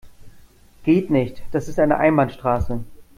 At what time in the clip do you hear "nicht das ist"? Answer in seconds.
1.11-1.77